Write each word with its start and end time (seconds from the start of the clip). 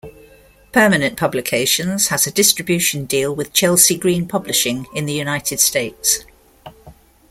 Permanent 0.71 1.15
Publications 1.15 2.07
has 2.07 2.25
a 2.25 2.31
distribution 2.31 3.05
deal 3.05 3.35
with 3.35 3.53
Chelsea 3.53 3.95
Green 3.95 4.27
Publishing 4.27 4.87
in 4.95 5.05
the 5.05 5.13
United 5.13 5.59
States. 5.59 6.25